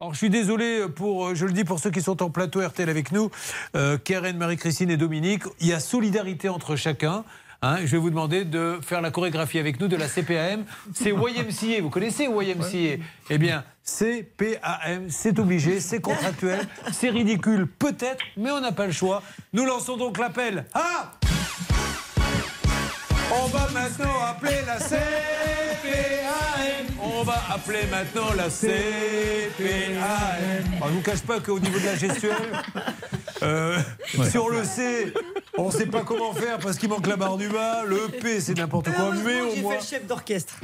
[0.00, 2.90] Alors, je suis désolé pour, je le dis pour ceux qui sont en plateau RTL
[2.90, 3.30] avec nous,
[3.76, 5.44] euh, Karen, Marie-Christine et Dominique.
[5.60, 7.24] Il y a solidarité entre chacun.
[7.62, 10.64] Hein, je vais vous demander de faire la chorégraphie avec nous de la CPAM.
[10.92, 18.22] C'est YMCA, vous connaissez YMCA Eh bien, CPAM, c'est obligé, c'est contractuel, c'est ridicule peut-être,
[18.36, 19.22] mais on n'a pas le choix.
[19.52, 20.66] Nous lançons donc l'appel.
[20.74, 21.12] Ah
[23.32, 26.23] On va maintenant appeler la CPAM.
[27.26, 29.96] On va appeler maintenant la CPAM.
[30.82, 32.52] On ne vous cache pas qu'au niveau de la gestuelle,
[33.42, 33.78] euh,
[34.30, 35.10] sur le C,
[35.56, 37.82] on ne sait pas comment faire parce qu'il manque la barre du bas.
[37.86, 39.14] Le P, c'est n'importe quoi.
[39.24, 39.72] Mais au J'ai moins.
[39.72, 40.56] fait le chef d'orchestre.